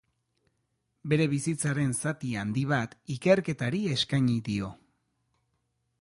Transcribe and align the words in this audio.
Bere 1.13 1.27
bizitzaren 1.33 1.93
zati 1.99 2.33
handi 2.45 2.65
bat 2.73 2.97
ikerketari 3.19 3.85
eskaini 3.99 4.39
dio. 4.49 4.75